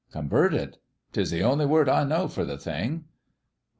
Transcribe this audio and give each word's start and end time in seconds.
"Converted; 0.11 0.79
'tis 1.13 1.29
the 1.29 1.43
only 1.43 1.67
word 1.67 1.87
I 1.87 2.03
know 2.05 2.27
for 2.27 2.43
the 2.43 2.57
thing." 2.57 3.05